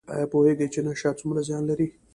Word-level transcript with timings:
ایا 0.13 0.25
پوهیږئ 0.31 0.67
چې 0.73 0.79
نشه 0.87 1.09
څومره 1.19 1.41
زیان 1.47 1.63
لري؟ 1.69 1.87